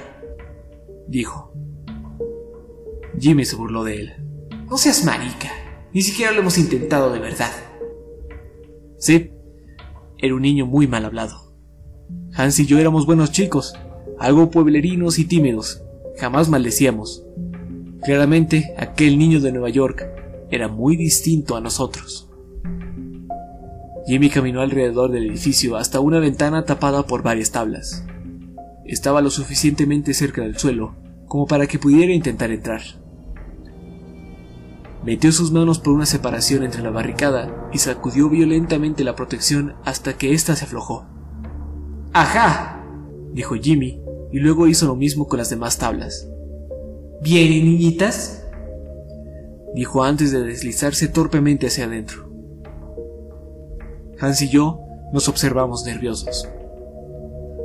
dijo. 1.07 1.53
Jimmy 3.19 3.45
se 3.45 3.57
burló 3.57 3.85
de 3.85 4.01
él. 4.01 4.13
No 4.69 4.77
seas 4.77 5.05
marica, 5.05 5.51
ni 5.93 6.03
siquiera 6.03 6.33
lo 6.33 6.41
hemos 6.41 6.59
intentado 6.59 7.13
de 7.13 7.21
verdad. 7.21 7.53
Sí, 8.99 9.31
era 10.19 10.35
un 10.35 10.43
niño 10.43 10.67
muy 10.67 10.87
mal 10.87 11.05
hablado. 11.05 11.55
Hans 12.35 12.59
y 12.59 12.67
yo 12.67 12.79
éramos 12.79 13.07
buenos 13.07 13.31
chicos, 13.31 13.75
algo 14.23 14.51
pueblerinos 14.51 15.19
y 15.19 15.25
tímidos, 15.25 15.83
jamás 16.17 16.49
maldecíamos. 16.49 17.25
Claramente, 18.03 18.73
aquel 18.77 19.19
niño 19.19 19.41
de 19.41 19.51
Nueva 19.51 19.69
York 19.69 20.07
era 20.49 20.69
muy 20.69 20.97
distinto 20.97 21.57
a 21.57 21.61
nosotros. 21.61 22.31
Jimmy 24.07 24.31
caminó 24.31 24.61
alrededor 24.61 25.11
del 25.11 25.29
edificio 25.29 25.77
hasta 25.77 25.99
una 25.99 26.21
ventana 26.21 26.65
tapada 26.65 27.05
por 27.05 27.23
varias 27.23 27.51
tablas. 27.51 28.05
Estaba 28.85 29.23
lo 29.23 29.31
suficientemente 29.31 30.15
cerca 30.15 30.43
del 30.43 30.57
suelo 30.57 30.95
como 31.27 31.47
para 31.47 31.67
que 31.67 31.79
pudiera 31.79 32.13
intentar 32.13 32.51
entrar. 32.51 32.83
Metió 35.05 35.33
sus 35.33 35.51
manos 35.51 35.81
por 35.81 35.95
una 35.95 36.07
separación 36.07 36.63
entre 36.63 36.83
la 36.83 36.91
barricada 36.91 37.71
y 37.73 37.79
sacudió 37.79 38.29
violentamente 38.29 39.03
la 39.03 39.17
protección 39.17 39.75
hasta 39.85 40.17
que 40.17 40.33
ésta 40.33 40.55
se 40.55 40.65
aflojó. 40.65 41.07
¡Ajá! 42.13 42.85
dijo 43.33 43.55
Jimmy, 43.55 44.02
y 44.33 44.39
luego 44.39 44.67
hizo 44.67 44.87
lo 44.87 44.97
mismo 44.97 45.29
con 45.29 45.39
las 45.39 45.51
demás 45.51 45.79
tablas. 45.79 46.29
¿Bien, 47.23 47.51
niñitas? 47.51 48.45
dijo 49.75 50.05
antes 50.05 50.33
de 50.33 50.43
deslizarse 50.43 51.09
torpemente 51.09 51.67
hacia 51.67 51.85
adentro. 51.85 52.31
Hans 54.19 54.43
y 54.43 54.49
yo 54.49 54.81
nos 55.13 55.29
observamos 55.29 55.85
nerviosos. 55.85 56.49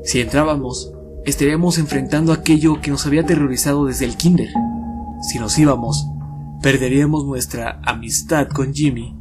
Si 0.04 0.22
entrábamos, 0.22 0.94
estaríamos 1.26 1.78
enfrentando 1.78 2.32
aquello 2.32 2.82
que 2.82 2.92
nos 2.92 3.06
había 3.06 3.22
aterrorizado 3.22 3.86
desde 3.86 4.06
el 4.06 4.16
kinder. 4.16 4.50
Si 5.22 5.40
nos 5.40 5.58
íbamos, 5.58 6.08
perderíamos 6.62 7.26
nuestra 7.26 7.82
amistad 7.84 8.48
con 8.48 8.74
Jimmy 8.74 9.16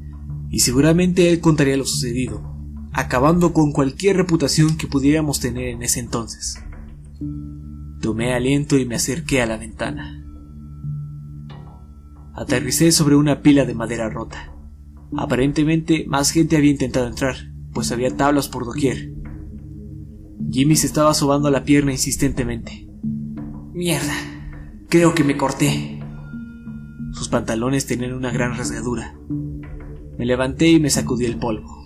y 0.50 0.60
seguramente 0.60 1.30
él 1.30 1.40
contaría 1.40 1.76
lo 1.76 1.84
sucedido, 1.84 2.42
acabando 2.92 3.52
con 3.52 3.72
cualquier 3.72 4.16
reputación 4.16 4.76
que 4.76 4.86
pudiéramos 4.86 5.40
tener 5.40 5.68
en 5.68 5.82
ese 5.82 6.00
entonces. 6.00 6.58
Tomé 8.00 8.34
aliento 8.34 8.78
y 8.78 8.84
me 8.84 8.96
acerqué 8.96 9.42
a 9.42 9.46
la 9.46 9.56
ventana. 9.56 10.22
Aterricé 12.34 12.92
sobre 12.92 13.16
una 13.16 13.40
pila 13.40 13.64
de 13.64 13.74
madera 13.74 14.10
rota. 14.10 14.52
Aparentemente 15.16 16.04
más 16.06 16.30
gente 16.30 16.56
había 16.56 16.70
intentado 16.70 17.06
entrar, 17.06 17.36
pues 17.72 17.92
había 17.92 18.16
tablas 18.16 18.48
por 18.48 18.64
doquier. 18.64 19.12
Jimmy 20.50 20.76
se 20.76 20.86
estaba 20.86 21.14
sobando 21.14 21.50
la 21.50 21.64
pierna 21.64 21.92
insistentemente. 21.92 22.88
Mierda, 23.72 24.14
creo 24.88 25.14
que 25.14 25.24
me 25.24 25.36
corté. 25.36 26.00
Sus 27.12 27.28
pantalones 27.28 27.86
tenían 27.86 28.12
una 28.12 28.30
gran 28.30 28.56
rasgadura. 28.56 29.18
Me 30.18 30.26
levanté 30.26 30.68
y 30.68 30.80
me 30.80 30.90
sacudí 30.90 31.24
el 31.24 31.38
polvo. 31.38 31.82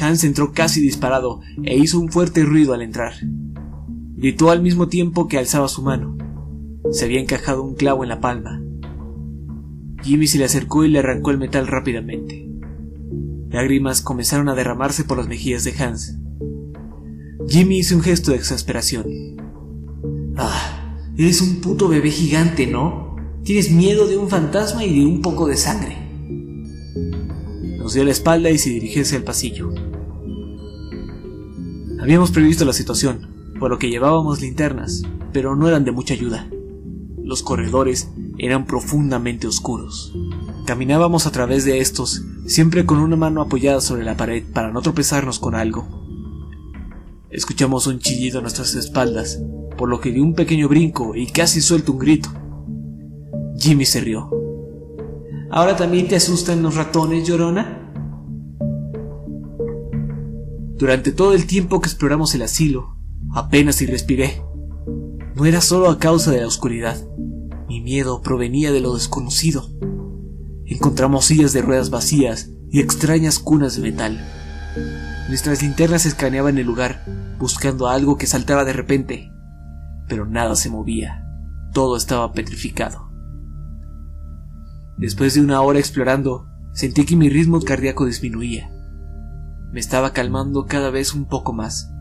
Hans 0.00 0.24
entró 0.24 0.52
casi 0.52 0.80
disparado 0.80 1.40
e 1.64 1.76
hizo 1.76 1.98
un 1.98 2.10
fuerte 2.10 2.44
ruido 2.44 2.74
al 2.74 2.82
entrar. 2.82 3.14
Gritó 4.16 4.50
al 4.50 4.62
mismo 4.62 4.88
tiempo 4.88 5.28
que 5.28 5.36
alzaba 5.36 5.68
su 5.68 5.82
mano. 5.82 6.16
Se 6.90 7.04
había 7.04 7.20
encajado 7.20 7.62
un 7.62 7.74
clavo 7.74 8.02
en 8.02 8.08
la 8.08 8.20
palma. 8.20 8.62
Jimmy 10.02 10.26
se 10.26 10.38
le 10.38 10.44
acercó 10.44 10.84
y 10.84 10.88
le 10.88 11.00
arrancó 11.00 11.32
el 11.32 11.38
metal 11.38 11.66
rápidamente. 11.66 12.48
Lágrimas 13.50 14.00
comenzaron 14.00 14.48
a 14.48 14.54
derramarse 14.54 15.04
por 15.04 15.18
las 15.18 15.28
mejillas 15.28 15.64
de 15.64 15.74
Hans. 15.78 16.16
Jimmy 17.46 17.78
hizo 17.78 17.94
un 17.94 18.02
gesto 18.02 18.30
de 18.30 18.38
exasperación. 18.38 19.06
Ah, 20.36 20.96
eres 21.18 21.42
un 21.42 21.60
puto 21.60 21.88
bebé 21.88 22.10
gigante, 22.10 22.66
¿no? 22.66 23.16
Tienes 23.44 23.70
miedo 23.70 24.06
de 24.06 24.16
un 24.16 24.28
fantasma 24.30 24.84
y 24.84 24.98
de 24.98 25.04
un 25.04 25.20
poco 25.20 25.46
de 25.46 25.56
sangre. 25.56 25.96
Nos 27.78 27.92
dio 27.92 28.02
la 28.02 28.12
espalda 28.12 28.50
y 28.50 28.56
se 28.56 28.70
dirigió 28.70 29.02
hacia 29.02 29.18
el 29.18 29.24
pasillo. 29.24 29.72
Habíamos 32.00 32.30
previsto 32.30 32.64
la 32.64 32.72
situación, 32.72 33.35
por 33.58 33.70
lo 33.70 33.78
que 33.78 33.90
llevábamos 33.90 34.40
linternas, 34.40 35.02
pero 35.32 35.56
no 35.56 35.68
eran 35.68 35.84
de 35.84 35.92
mucha 35.92 36.14
ayuda. 36.14 36.48
Los 37.22 37.42
corredores 37.42 38.10
eran 38.38 38.66
profundamente 38.66 39.46
oscuros. 39.46 40.14
Caminábamos 40.66 41.26
a 41.26 41.32
través 41.32 41.64
de 41.64 41.80
estos, 41.80 42.22
siempre 42.46 42.86
con 42.86 42.98
una 42.98 43.16
mano 43.16 43.40
apoyada 43.40 43.80
sobre 43.80 44.04
la 44.04 44.16
pared 44.16 44.44
para 44.52 44.70
no 44.70 44.82
tropezarnos 44.82 45.38
con 45.38 45.54
algo. 45.54 45.86
Escuchamos 47.30 47.86
un 47.86 47.98
chillido 47.98 48.38
a 48.38 48.42
nuestras 48.42 48.74
espaldas, 48.74 49.42
por 49.76 49.88
lo 49.88 50.00
que 50.00 50.12
di 50.12 50.20
un 50.20 50.34
pequeño 50.34 50.68
brinco 50.68 51.14
y 51.14 51.26
casi 51.26 51.60
suelto 51.60 51.92
un 51.92 51.98
grito. 51.98 52.30
Jimmy 53.58 53.84
se 53.84 54.00
rió. 54.00 54.30
¿Ahora 55.50 55.76
también 55.76 56.08
te 56.08 56.16
asustan 56.16 56.62
los 56.62 56.74
ratones, 56.74 57.26
llorona? 57.26 57.82
Durante 60.76 61.12
todo 61.12 61.32
el 61.32 61.46
tiempo 61.46 61.80
que 61.80 61.88
exploramos 61.88 62.34
el 62.34 62.42
asilo, 62.42 62.95
apenas 63.36 63.76
si 63.76 63.86
respiré. 63.86 64.42
No 65.34 65.44
era 65.44 65.60
solo 65.60 65.90
a 65.90 65.98
causa 65.98 66.30
de 66.30 66.40
la 66.40 66.46
oscuridad. 66.46 66.96
Mi 67.68 67.82
miedo 67.82 68.22
provenía 68.22 68.72
de 68.72 68.80
lo 68.80 68.94
desconocido. 68.94 69.68
Encontramos 70.64 71.26
sillas 71.26 71.52
de 71.52 71.60
ruedas 71.60 71.90
vacías 71.90 72.50
y 72.70 72.80
extrañas 72.80 73.38
cunas 73.38 73.76
de 73.76 73.82
metal. 73.82 74.26
Nuestras 75.28 75.62
linternas 75.62 76.06
escaneaban 76.06 76.56
el 76.56 76.66
lugar, 76.66 77.04
buscando 77.38 77.88
algo 77.88 78.16
que 78.16 78.26
saltara 78.26 78.64
de 78.64 78.72
repente, 78.72 79.30
pero 80.08 80.24
nada 80.24 80.56
se 80.56 80.70
movía. 80.70 81.22
Todo 81.74 81.98
estaba 81.98 82.32
petrificado. 82.32 83.10
Después 84.96 85.34
de 85.34 85.42
una 85.42 85.60
hora 85.60 85.78
explorando, 85.78 86.46
sentí 86.72 87.04
que 87.04 87.16
mi 87.16 87.28
ritmo 87.28 87.60
cardíaco 87.60 88.06
disminuía. 88.06 88.70
Me 89.72 89.80
estaba 89.80 90.14
calmando 90.14 90.64
cada 90.64 90.88
vez 90.88 91.12
un 91.12 91.26
poco 91.26 91.52
más. 91.52 91.92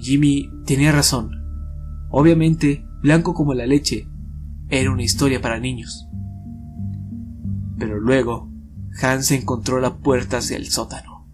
Jimmy 0.00 0.50
tenía 0.64 0.92
razón. 0.92 1.30
Obviamente, 2.10 2.86
blanco 3.02 3.34
como 3.34 3.54
la 3.54 3.66
leche, 3.66 4.08
era 4.68 4.90
una 4.90 5.02
historia 5.02 5.40
para 5.40 5.60
niños. 5.60 6.08
Pero 7.78 8.00
luego, 8.00 8.50
Hans 9.02 9.30
encontró 9.30 9.80
la 9.80 9.98
puerta 9.98 10.38
hacia 10.38 10.56
el 10.56 10.68
sótano. 10.68 11.28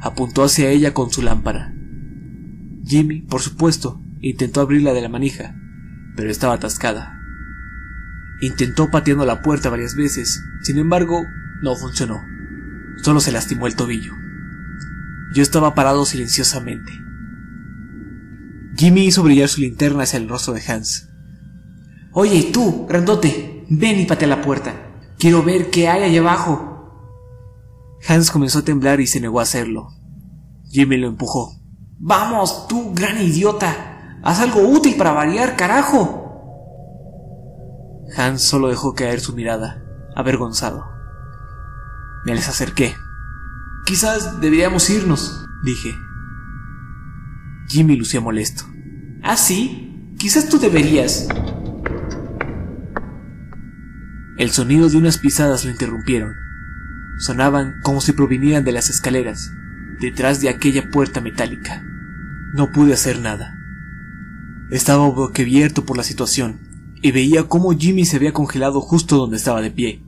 Apuntó 0.00 0.44
hacia 0.44 0.68
ella 0.68 0.92
con 0.92 1.10
su 1.10 1.22
lámpara. 1.22 1.74
Jimmy, 2.84 3.22
por 3.22 3.40
supuesto, 3.40 4.00
intentó 4.20 4.60
abrirla 4.60 4.92
de 4.92 5.00
la 5.00 5.08
manija, 5.08 5.56
pero 6.16 6.30
estaba 6.30 6.54
atascada. 6.54 7.18
Intentó 8.42 8.90
pateando 8.90 9.24
la 9.24 9.40
puerta 9.40 9.70
varias 9.70 9.96
veces, 9.96 10.42
sin 10.62 10.78
embargo, 10.78 11.24
no 11.62 11.74
funcionó. 11.76 12.20
Solo 13.02 13.20
se 13.20 13.32
lastimó 13.32 13.66
el 13.66 13.74
tobillo. 13.74 14.25
Yo 15.34 15.42
estaba 15.42 15.74
parado 15.74 16.04
silenciosamente. 16.04 16.92
Jimmy 18.76 19.06
hizo 19.06 19.22
brillar 19.22 19.48
su 19.48 19.60
linterna 19.60 20.04
hacia 20.04 20.18
el 20.18 20.28
rostro 20.28 20.54
de 20.54 20.62
Hans. 20.66 21.08
Oye, 22.12 22.50
tú, 22.52 22.86
grandote, 22.86 23.64
ven 23.68 24.00
y 24.00 24.06
patea 24.06 24.28
la 24.28 24.42
puerta. 24.42 24.74
Quiero 25.18 25.42
ver 25.42 25.70
qué 25.70 25.88
hay 25.88 26.04
allá 26.04 26.20
abajo. 26.20 26.76
Hans 28.06 28.30
comenzó 28.30 28.60
a 28.60 28.64
temblar 28.64 29.00
y 29.00 29.06
se 29.06 29.20
negó 29.20 29.40
a 29.40 29.44
hacerlo. 29.44 29.88
Jimmy 30.70 30.98
lo 30.98 31.08
empujó. 31.08 31.52
Vamos, 31.98 32.68
tú, 32.68 32.92
gran 32.94 33.20
idiota. 33.20 34.18
Haz 34.22 34.40
algo 34.40 34.60
útil 34.60 34.96
para 34.96 35.12
variar, 35.12 35.56
carajo. 35.56 36.26
Hans 38.16 38.42
solo 38.42 38.68
dejó 38.68 38.94
caer 38.94 39.20
su 39.20 39.34
mirada, 39.34 39.82
avergonzado. 40.14 40.84
Me 42.24 42.34
les 42.34 42.48
acerqué. 42.48 42.94
Quizás 43.86 44.40
deberíamos 44.40 44.90
irnos, 44.90 45.46
dije. 45.62 45.94
Jimmy 47.68 47.94
lucía 47.94 48.20
molesto. 48.20 48.64
¿Ah, 49.22 49.36
sí? 49.36 50.12
Quizás 50.18 50.48
tú 50.48 50.58
deberías. 50.58 51.28
El 54.38 54.50
sonido 54.50 54.88
de 54.88 54.96
unas 54.96 55.18
pisadas 55.18 55.64
lo 55.64 55.70
interrumpieron. 55.70 56.34
Sonaban 57.20 57.74
como 57.84 58.00
si 58.00 58.10
provinieran 58.10 58.64
de 58.64 58.72
las 58.72 58.90
escaleras, 58.90 59.52
detrás 60.00 60.40
de 60.40 60.48
aquella 60.48 60.90
puerta 60.90 61.20
metálica. 61.20 61.84
No 62.54 62.72
pude 62.72 62.92
hacer 62.92 63.20
nada. 63.20 63.56
Estaba 64.68 65.08
boquiabierto 65.08 65.84
por 65.84 65.96
la 65.96 66.02
situación 66.02 66.58
y 67.02 67.12
veía 67.12 67.44
cómo 67.44 67.70
Jimmy 67.70 68.04
se 68.04 68.16
había 68.16 68.32
congelado 68.32 68.80
justo 68.80 69.16
donde 69.16 69.36
estaba 69.36 69.62
de 69.62 69.70
pie. 69.70 70.02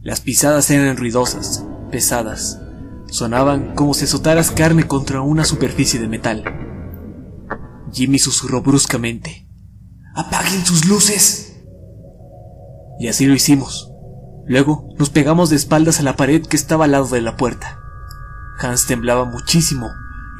Las 0.00 0.22
pisadas 0.22 0.70
eran 0.70 0.96
ruidosas, 0.96 1.62
pesadas, 1.90 2.58
sonaban 3.10 3.74
como 3.74 3.94
si 3.94 4.04
azotaras 4.04 4.50
carne 4.50 4.86
contra 4.86 5.20
una 5.20 5.44
superficie 5.44 6.00
de 6.00 6.08
metal. 6.08 6.44
Jimmy 7.92 8.18
susurró 8.18 8.62
bruscamente. 8.62 9.48
¡Apaguen 10.14 10.64
sus 10.64 10.86
luces! 10.86 11.62
Y 12.98 13.08
así 13.08 13.26
lo 13.26 13.34
hicimos. 13.34 13.90
Luego 14.46 14.88
nos 14.98 15.10
pegamos 15.10 15.50
de 15.50 15.56
espaldas 15.56 16.00
a 16.00 16.02
la 16.02 16.16
pared 16.16 16.44
que 16.44 16.56
estaba 16.56 16.84
al 16.84 16.92
lado 16.92 17.06
de 17.06 17.20
la 17.20 17.36
puerta. 17.36 17.78
Hans 18.60 18.86
temblaba 18.86 19.24
muchísimo 19.24 19.90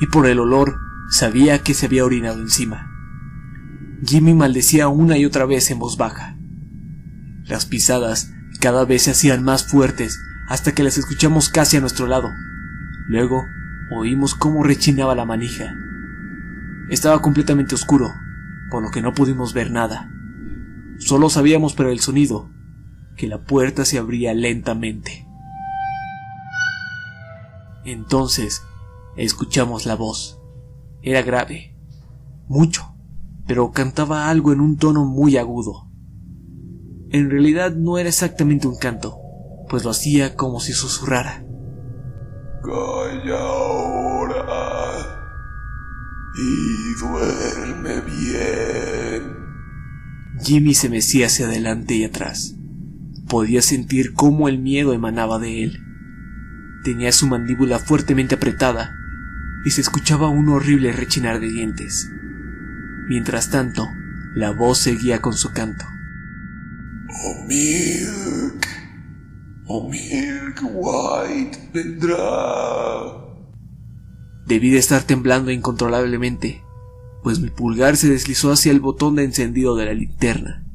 y 0.00 0.06
por 0.06 0.26
el 0.26 0.40
olor 0.40 0.76
sabía 1.10 1.62
que 1.62 1.74
se 1.74 1.86
había 1.86 2.04
orinado 2.04 2.40
encima. 2.40 2.90
Jimmy 4.04 4.34
maldecía 4.34 4.88
una 4.88 5.16
y 5.18 5.24
otra 5.24 5.44
vez 5.46 5.70
en 5.70 5.78
voz 5.78 5.96
baja. 5.96 6.36
Las 7.44 7.66
pisadas 7.66 8.30
cada 8.60 8.84
vez 8.84 9.02
se 9.02 9.12
hacían 9.12 9.42
más 9.42 9.64
fuertes 9.64 10.18
hasta 10.48 10.72
que 10.72 10.82
las 10.82 10.98
escuchamos 10.98 11.48
casi 11.48 11.76
a 11.76 11.80
nuestro 11.80 12.06
lado. 12.06 12.28
Luego 13.10 13.44
oímos 13.90 14.36
cómo 14.36 14.62
rechinaba 14.62 15.16
la 15.16 15.24
manija. 15.24 15.74
Estaba 16.90 17.20
completamente 17.20 17.74
oscuro, 17.74 18.08
por 18.70 18.84
lo 18.84 18.92
que 18.92 19.02
no 19.02 19.14
pudimos 19.14 19.52
ver 19.52 19.72
nada. 19.72 20.08
Solo 21.00 21.28
sabíamos 21.28 21.74
por 21.74 21.86
el 21.88 21.98
sonido 21.98 22.48
que 23.16 23.26
la 23.26 23.42
puerta 23.42 23.84
se 23.84 23.98
abría 23.98 24.32
lentamente. 24.32 25.26
Entonces 27.84 28.62
escuchamos 29.16 29.86
la 29.86 29.96
voz. 29.96 30.38
Era 31.02 31.22
grave, 31.22 31.76
mucho, 32.46 32.94
pero 33.44 33.72
cantaba 33.72 34.30
algo 34.30 34.52
en 34.52 34.60
un 34.60 34.76
tono 34.76 35.04
muy 35.04 35.36
agudo. 35.36 35.90
En 37.10 37.28
realidad 37.28 37.74
no 37.74 37.98
era 37.98 38.08
exactamente 38.08 38.68
un 38.68 38.76
canto, 38.76 39.18
pues 39.68 39.82
lo 39.82 39.90
hacía 39.90 40.36
como 40.36 40.60
si 40.60 40.74
susurrara. 40.74 41.44
Calla 42.62 43.38
ahora 43.38 45.00
y 46.36 46.94
duerme 47.00 48.00
bien. 48.00 49.40
Jimmy 50.42 50.74
se 50.74 50.88
mecía 50.88 51.26
hacia 51.26 51.46
adelante 51.46 51.94
y 51.94 52.04
atrás. 52.04 52.54
Podía 53.28 53.62
sentir 53.62 54.14
cómo 54.14 54.48
el 54.48 54.58
miedo 54.58 54.92
emanaba 54.92 55.38
de 55.38 55.64
él. 55.64 55.80
Tenía 56.84 57.12
su 57.12 57.26
mandíbula 57.26 57.78
fuertemente 57.78 58.34
apretada 58.36 58.94
y 59.64 59.70
se 59.70 59.80
escuchaba 59.80 60.28
un 60.28 60.48
horrible 60.48 60.92
rechinar 60.92 61.40
de 61.40 61.50
dientes. 61.50 62.10
Mientras 63.08 63.50
tanto, 63.50 63.86
la 64.34 64.50
voz 64.50 64.78
seguía 64.78 65.20
con 65.20 65.34
su 65.34 65.52
canto. 65.52 65.84
Oh 67.08 67.44
Milk, 67.46 68.66
oh 69.72 69.88
Milk 69.88 70.60
White 70.74 71.58
vendrá. 71.72 72.18
Debí 74.46 74.70
de 74.70 74.78
estar 74.78 75.04
temblando 75.04 75.52
incontrolablemente, 75.52 76.64
pues 77.22 77.38
mi 77.38 77.50
pulgar 77.50 77.96
se 77.96 78.08
deslizó 78.08 78.50
hacia 78.50 78.72
el 78.72 78.80
botón 78.80 79.14
de 79.14 79.24
encendido 79.24 79.76
de 79.76 79.86
la 79.86 79.94
linterna, 79.94 80.66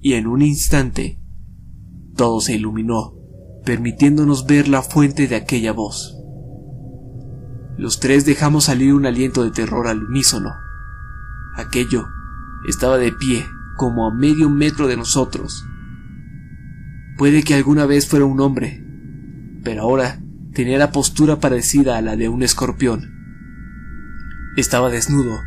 y 0.00 0.14
en 0.14 0.26
un 0.26 0.42
instante 0.42 1.18
Todo 2.16 2.40
se 2.40 2.54
iluminó, 2.54 3.14
permitiéndonos 3.64 4.46
ver 4.46 4.68
la 4.68 4.82
fuente 4.82 5.28
de 5.28 5.36
aquella 5.36 5.72
voz. 5.72 6.16
Los 7.76 8.00
tres 8.00 8.24
dejamos 8.24 8.64
salir 8.64 8.92
un 8.94 9.06
aliento 9.06 9.44
de 9.44 9.52
terror 9.52 9.86
al 9.86 10.02
unísono. 10.02 10.50
Aquello 11.56 12.06
estaba 12.66 12.98
de 12.98 13.12
pie, 13.12 13.46
como 13.76 14.08
a 14.08 14.12
medio 14.12 14.50
metro 14.50 14.88
de 14.88 14.96
nosotros. 14.96 15.64
Puede 17.18 17.42
que 17.42 17.54
alguna 17.54 17.84
vez 17.84 18.06
fuera 18.06 18.26
un 18.26 18.38
hombre, 18.40 18.80
pero 19.64 19.82
ahora 19.82 20.20
tenía 20.54 20.78
la 20.78 20.92
postura 20.92 21.40
parecida 21.40 21.98
a 21.98 22.00
la 22.00 22.14
de 22.14 22.28
un 22.28 22.44
escorpión. 22.44 23.12
Estaba 24.56 24.88
desnudo 24.88 25.40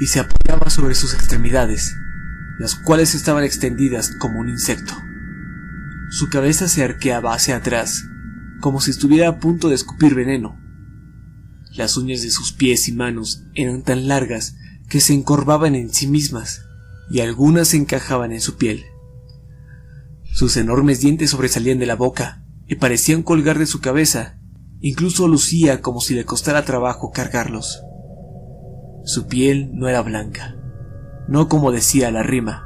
y 0.00 0.06
se 0.06 0.20
apoyaba 0.20 0.70
sobre 0.70 0.94
sus 0.94 1.12
extremidades, 1.12 1.96
las 2.60 2.76
cuales 2.76 3.16
estaban 3.16 3.42
extendidas 3.42 4.12
como 4.20 4.38
un 4.38 4.50
insecto. 4.50 4.94
Su 6.10 6.28
cabeza 6.28 6.68
se 6.68 6.84
arqueaba 6.84 7.34
hacia 7.34 7.56
atrás, 7.56 8.04
como 8.60 8.80
si 8.80 8.92
estuviera 8.92 9.28
a 9.30 9.40
punto 9.40 9.68
de 9.68 9.74
escupir 9.74 10.14
veneno. 10.14 10.60
Las 11.74 11.96
uñas 11.96 12.22
de 12.22 12.30
sus 12.30 12.52
pies 12.52 12.86
y 12.86 12.92
manos 12.92 13.42
eran 13.54 13.82
tan 13.82 14.06
largas 14.06 14.54
que 14.88 15.00
se 15.00 15.12
encorvaban 15.12 15.74
en 15.74 15.92
sí 15.92 16.06
mismas, 16.06 16.62
y 17.10 17.18
algunas 17.18 17.66
se 17.66 17.78
encajaban 17.78 18.30
en 18.30 18.40
su 18.40 18.56
piel. 18.56 18.84
Sus 20.32 20.56
enormes 20.56 21.00
dientes 21.00 21.30
sobresalían 21.30 21.78
de 21.78 21.86
la 21.86 21.96
boca 21.96 22.42
y 22.66 22.76
parecían 22.76 23.22
colgar 23.22 23.58
de 23.58 23.66
su 23.66 23.80
cabeza, 23.80 24.38
incluso 24.80 25.28
lucía 25.28 25.80
como 25.82 26.00
si 26.00 26.14
le 26.14 26.24
costara 26.24 26.64
trabajo 26.64 27.10
cargarlos. 27.10 27.82
Su 29.04 29.26
piel 29.26 29.70
no 29.74 29.88
era 29.88 30.02
blanca, 30.02 30.56
no 31.28 31.48
como 31.48 31.72
decía 31.72 32.10
la 32.10 32.22
rima, 32.22 32.64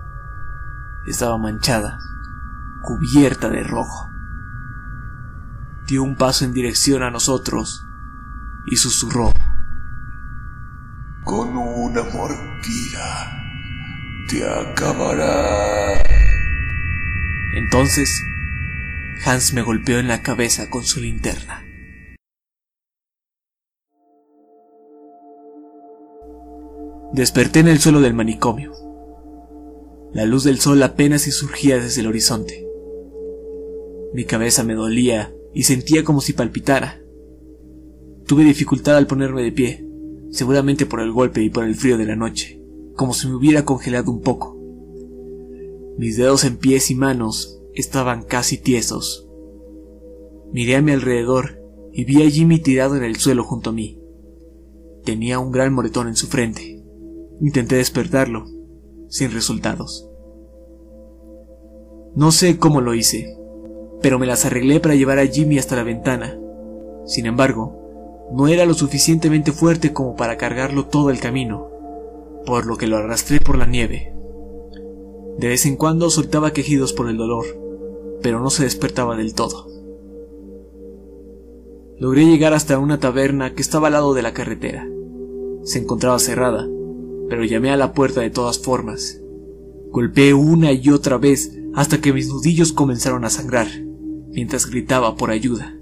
estaba 1.09 1.39
manchada, 1.39 1.99
cubierta 2.83 3.49
de 3.49 3.63
rojo. 3.63 4.09
Dio 5.87 6.03
un 6.03 6.17
paso 6.17 6.45
en 6.45 6.53
dirección 6.53 7.03
a 7.03 7.11
nosotros 7.11 7.85
y 8.67 8.77
susurró. 8.77 9.33
Con 11.25 11.57
una 11.57 12.03
mordida 12.05 13.43
te 14.29 14.49
acabará. 14.49 16.14
Entonces, 17.57 18.21
Hans 19.25 19.55
me 19.55 19.63
golpeó 19.63 20.01
en 20.01 20.09
la 20.09 20.23
cabeza 20.23 20.69
con 20.71 20.83
su 20.83 21.01
linterna. 21.01 21.65
Desperté 27.13 27.61
en 27.61 27.69
el 27.69 27.79
suelo 27.79 28.01
del 28.01 28.13
manicomio. 28.13 28.73
La 30.13 30.27
luz 30.27 30.43
del 30.43 30.59
sol 30.59 30.83
apenas 30.83 31.23
surgía 31.23 31.79
desde 31.79 32.01
el 32.01 32.09
horizonte. 32.09 32.67
Mi 34.13 34.25
cabeza 34.25 34.65
me 34.65 34.75
dolía 34.75 35.33
y 35.55 35.63
sentía 35.63 36.03
como 36.03 36.21
si 36.21 36.33
palpitara. 36.33 37.01
Tuve 38.27 38.43
dificultad 38.43 38.97
al 38.97 39.07
ponerme 39.07 39.43
de 39.43 39.53
pie, 39.53 39.87
seguramente 40.33 40.87
por 40.87 41.01
el 41.01 41.13
golpe 41.13 41.41
y 41.41 41.51
por 41.51 41.63
el 41.63 41.77
frío 41.77 41.99
de 41.99 42.07
la 42.07 42.17
noche, 42.17 42.61
como 42.97 43.15
si 43.15 43.29
me 43.29 43.37
hubiera 43.37 43.65
congelado 43.65 44.11
un 44.11 44.23
poco. 44.23 44.64
Mis 45.97 46.17
dedos 46.17 46.45
en 46.45 46.57
pies 46.57 46.91
y 46.91 46.95
manos 46.95 47.61
estaban 47.75 48.23
casi 48.23 48.59
tiesos. 48.59 49.29
Miré 50.53 50.77
a 50.77 50.83
mi 50.83 50.93
alrededor 50.93 51.63
y 51.93 52.05
vi 52.05 52.23
a 52.23 52.31
Jimmy 52.31 52.59
tirado 52.59 52.97
en 52.97 53.05
el 53.05 53.17
suelo 53.17 53.45
junto 53.45 53.71
a 53.71 53.73
mí. 53.73 54.01
Tenía 55.05 55.39
un 55.39 55.53
gran 55.53 55.73
moretón 55.73 56.09
en 56.09 56.17
su 56.17 56.27
frente. 56.27 56.83
Intenté 57.41 57.77
despertarlo, 57.77 58.47
sin 59.09 59.33
resultados. 59.33 60.09
No 62.17 62.33
sé 62.33 62.59
cómo 62.59 62.81
lo 62.81 62.95
hice, 62.95 63.37
pero 64.01 64.19
me 64.19 64.27
las 64.27 64.45
arreglé 64.45 64.81
para 64.81 64.95
llevar 64.95 65.19
a 65.19 65.27
Jimmy 65.27 65.59
hasta 65.59 65.77
la 65.77 65.83
ventana. 65.83 66.39
Sin 67.07 67.27
embargo, 67.27 68.29
no 68.33 68.49
era 68.49 68.67
lo 68.67 68.75
suficientemente 68.75 69.53
fuerte 69.53 69.93
como 69.93 70.17
para 70.17 70.37
cargarlo 70.37 70.87
todo 70.87 71.11
el 71.11 71.21
camino, 71.21 71.71
por 72.47 72.67
lo 72.67 72.77
que 72.77 72.87
lo 72.87 72.97
arrastré 72.97 73.41
por 73.41 73.59
la 73.59 73.67
nieve. 73.67 74.14
De 75.39 75.49
vez 75.49 75.67
en 75.67 75.77
cuando 75.77 76.11
soltaba 76.11 76.53
quejidos 76.53 76.93
por 76.93 77.09
el 77.09 77.17
dolor, 77.17 77.45
pero 78.23 78.41
no 78.41 78.51
se 78.51 78.65
despertaba 78.65 79.17
del 79.17 79.35
todo. 79.35 79.69
Logré 81.99 82.25
llegar 82.25 82.55
hasta 82.55 82.79
una 82.79 82.99
taberna 82.99 83.55
que 83.55 83.63
estaba 83.63 83.87
al 83.89 83.95
lado 83.95 84.15
de 84.15 84.23
la 84.23 84.33
carretera. 84.33 84.89
Se 85.63 85.79
encontraba 85.79 86.19
cerrada, 86.19 86.69
pero 87.29 87.45
llamé 87.45 87.71
a 87.71 87.77
la 87.77 87.93
puerta 87.93 88.21
de 88.21 88.31
todas 88.31 88.59
formas. 88.59 89.21
Golpeé 89.91 90.35
una 90.35 90.73
y 90.73 90.91
otra 90.91 91.19
vez 91.19 91.57
hasta 91.75 92.01
que 92.01 92.13
mis 92.13 92.29
nudillos 92.29 92.73
comenzaron 92.73 93.25
a 93.25 93.31
sangrar, 93.31 93.69
mientras 94.31 94.67
gritaba 94.67 95.17
por 95.17 95.31
ayuda. 95.31 95.77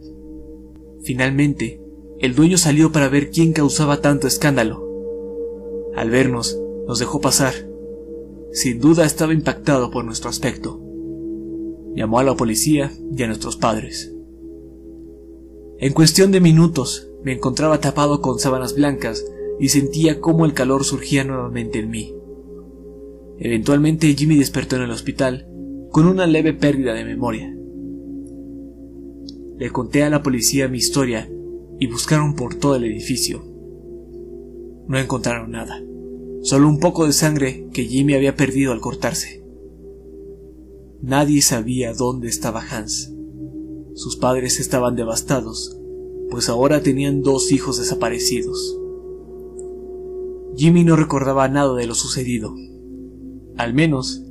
Finalmente, 1.02 1.80
el 2.20 2.34
dueño 2.34 2.58
salió 2.58 2.92
para 2.92 3.08
ver 3.08 3.30
quién 3.30 3.52
causaba 3.52 4.00
tanto 4.00 4.26
escándalo. 4.26 4.86
Al 5.96 6.10
vernos, 6.10 6.58
nos 6.86 6.98
dejó 6.98 7.20
pasar. 7.20 7.71
Sin 8.52 8.80
duda 8.80 9.06
estaba 9.06 9.32
impactado 9.32 9.90
por 9.90 10.04
nuestro 10.04 10.28
aspecto. 10.28 10.78
Llamó 11.94 12.18
a 12.18 12.24
la 12.24 12.36
policía 12.36 12.92
y 13.16 13.22
a 13.22 13.26
nuestros 13.26 13.56
padres. 13.56 14.14
En 15.78 15.94
cuestión 15.94 16.32
de 16.32 16.40
minutos, 16.40 17.08
me 17.24 17.32
encontraba 17.32 17.80
tapado 17.80 18.20
con 18.20 18.38
sábanas 18.38 18.74
blancas 18.74 19.24
y 19.58 19.70
sentía 19.70 20.20
cómo 20.20 20.44
el 20.44 20.52
calor 20.52 20.84
surgía 20.84 21.24
nuevamente 21.24 21.78
en 21.78 21.90
mí. 21.90 22.14
Eventualmente 23.38 24.14
Jimmy 24.14 24.36
despertó 24.36 24.76
en 24.76 24.82
el 24.82 24.90
hospital 24.90 25.48
con 25.90 26.06
una 26.06 26.26
leve 26.26 26.52
pérdida 26.52 26.92
de 26.92 27.04
memoria. 27.04 27.56
Le 29.58 29.70
conté 29.70 30.02
a 30.02 30.10
la 30.10 30.22
policía 30.22 30.68
mi 30.68 30.78
historia 30.78 31.30
y 31.78 31.86
buscaron 31.86 32.36
por 32.36 32.54
todo 32.56 32.76
el 32.76 32.84
edificio. 32.84 33.42
No 34.88 34.98
encontraron 34.98 35.50
nada, 35.50 35.82
solo 36.42 36.68
un 36.68 36.80
poco 36.80 37.06
de 37.06 37.12
sangre 37.12 37.68
que 37.72 37.84
Jimmy 37.84 38.14
había 38.14 38.36
perdido 38.36 38.72
al 38.72 38.80
cortarse. 38.80 39.42
Nadie 41.00 41.40
sabía 41.40 41.94
dónde 41.94 42.28
estaba 42.28 42.60
Hans. 42.60 43.12
Sus 43.94 44.16
padres 44.16 44.60
estaban 44.60 44.96
devastados, 44.96 45.78
pues 46.30 46.48
ahora 46.48 46.82
tenían 46.82 47.22
dos 47.22 47.52
hijos 47.52 47.78
desaparecidos. 47.78 48.78
Jimmy 50.56 50.84
no 50.84 50.96
recordaba 50.96 51.48
nada 51.48 51.74
de 51.74 51.86
lo 51.86 51.94
sucedido. 51.94 52.54
Al 53.56 53.72
menos, 53.74 54.22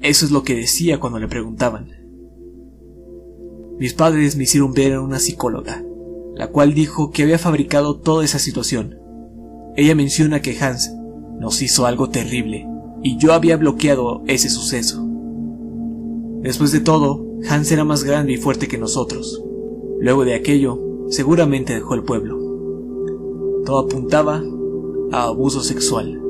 eso 0.00 0.24
es 0.24 0.30
lo 0.30 0.42
que 0.42 0.54
decía 0.54 0.98
cuando 1.00 1.18
le 1.18 1.28
preguntaban. 1.28 1.90
Mis 3.78 3.94
padres 3.94 4.36
me 4.36 4.44
hicieron 4.44 4.72
ver 4.72 4.94
a 4.94 5.00
una 5.00 5.18
psicóloga, 5.18 5.84
la 6.34 6.48
cual 6.48 6.74
dijo 6.74 7.10
que 7.10 7.22
había 7.22 7.38
fabricado 7.38 8.00
toda 8.00 8.24
esa 8.24 8.38
situación. 8.38 8.98
Ella 9.76 9.94
menciona 9.94 10.42
que 10.42 10.58
Hans 10.58 10.92
nos 11.38 11.62
hizo 11.62 11.86
algo 11.86 12.08
terrible 12.08 12.66
y 13.02 13.16
yo 13.16 13.32
había 13.32 13.56
bloqueado 13.56 14.22
ese 14.26 14.48
suceso. 14.48 15.04
Después 16.42 16.72
de 16.72 16.80
todo, 16.80 17.26
Hans 17.48 17.70
era 17.72 17.84
más 17.84 18.04
grande 18.04 18.32
y 18.32 18.36
fuerte 18.36 18.68
que 18.68 18.78
nosotros. 18.78 19.42
Luego 20.00 20.24
de 20.24 20.34
aquello, 20.34 20.80
seguramente 21.08 21.74
dejó 21.74 21.94
el 21.94 22.04
pueblo. 22.04 22.38
Todo 23.64 23.80
apuntaba 23.80 24.42
a 25.12 25.24
abuso 25.24 25.62
sexual. 25.62 26.20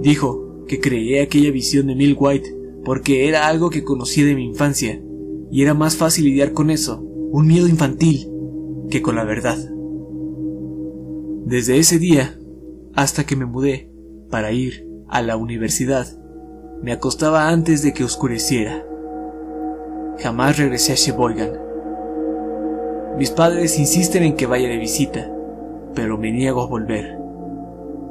Dijo 0.00 0.64
que 0.66 0.80
creía 0.80 1.22
aquella 1.22 1.50
visión 1.50 1.86
de 1.86 1.94
Mil 1.94 2.16
White 2.18 2.56
porque 2.84 3.28
era 3.28 3.46
algo 3.46 3.70
que 3.70 3.84
conocía 3.84 4.24
de 4.24 4.34
mi 4.34 4.44
infancia 4.46 5.02
y 5.50 5.62
era 5.62 5.74
más 5.74 5.96
fácil 5.96 6.26
lidiar 6.26 6.52
con 6.52 6.70
eso, 6.70 7.00
un 7.00 7.46
miedo 7.46 7.68
infantil, 7.68 8.28
que 8.88 9.02
con 9.02 9.16
la 9.16 9.24
verdad. 9.24 9.58
Desde 11.44 11.78
ese 11.78 11.98
día 11.98 12.38
hasta 12.94 13.24
que 13.24 13.36
me 13.36 13.46
mudé 13.46 13.89
para 14.30 14.52
ir 14.52 14.86
a 15.08 15.22
la 15.22 15.36
universidad, 15.36 16.06
me 16.82 16.92
acostaba 16.92 17.48
antes 17.48 17.82
de 17.82 17.92
que 17.92 18.04
oscureciera. 18.04 18.86
Jamás 20.18 20.56
regresé 20.56 20.92
a 20.92 20.96
Sheboygan. 20.96 21.50
Mis 23.18 23.30
padres 23.30 23.78
insisten 23.78 24.22
en 24.22 24.36
que 24.36 24.46
vaya 24.46 24.68
de 24.68 24.78
visita, 24.78 25.30
pero 25.94 26.16
me 26.16 26.30
niego 26.30 26.62
a 26.62 26.66
volver. 26.66 27.18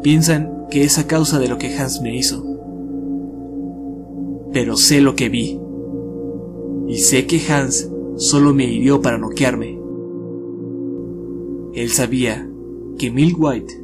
Piensan 0.04 0.68
que 0.70 0.84
es 0.84 1.00
a 1.00 1.08
causa 1.08 1.40
de 1.40 1.48
lo 1.48 1.58
que 1.58 1.76
Hans 1.78 2.02
me 2.02 2.16
hizo. 2.16 2.44
Pero 4.54 4.76
sé 4.76 5.02
lo 5.02 5.16
que 5.16 5.30
vi. 5.30 5.60
Y 6.88 6.98
sé 6.98 7.26
que 7.26 7.42
Hans 7.52 7.90
solo 8.18 8.54
me 8.54 8.66
hirió 8.66 9.02
para 9.02 9.18
noquearme. 9.18 9.80
Él 11.74 11.90
sabía 11.90 12.48
que 12.98 13.12
Mil 13.12 13.36
White 13.38 13.79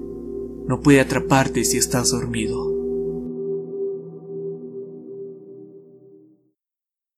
no 0.68 0.82
puede 0.82 1.00
atraparte 1.00 1.64
si 1.64 1.78
estás 1.78 2.12
dormido. 2.12 2.65